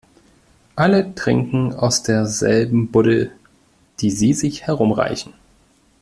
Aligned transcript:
Alle 0.75 1.13
trinken 1.13 1.73
aus 1.75 2.01
derselben 2.01 2.89
Buddel, 2.89 3.33
die 3.99 4.09
sie 4.09 4.33
sich 4.33 4.63
herumreichen. 4.65 5.33